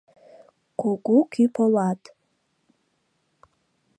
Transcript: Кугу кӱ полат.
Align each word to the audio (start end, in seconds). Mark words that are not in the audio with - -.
Кугу 0.79 1.17
кӱ 1.33 1.43
полат. 1.55 2.01